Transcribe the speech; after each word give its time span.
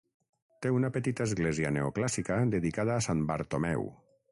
Té 0.65 0.71
una 0.77 0.89
petita 0.95 1.27
església 1.29 1.71
neoclàssica 1.77 2.39
dedicada 2.57 2.95
a 2.97 3.07
sant 3.09 3.25
Bartomeu. 3.33 3.89